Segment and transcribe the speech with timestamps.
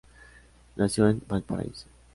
[0.77, 1.85] Nació en Valparaíso.